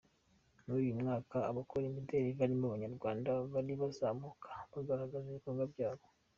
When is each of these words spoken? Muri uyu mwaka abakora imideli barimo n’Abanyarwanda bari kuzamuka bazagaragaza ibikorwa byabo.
Muri 0.65 0.79
uyu 0.83 0.99
mwaka 1.01 1.37
abakora 1.49 1.83
imideli 1.87 2.29
barimo 2.39 2.65
n’Abanyarwanda 2.67 3.29
bari 3.53 3.73
kuzamuka 3.81 4.49
bazagaragaza 4.71 5.25
ibikorwa 5.29 5.65
byabo. 5.73 6.05